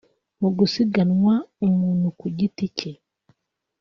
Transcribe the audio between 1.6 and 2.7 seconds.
umuntu ku giti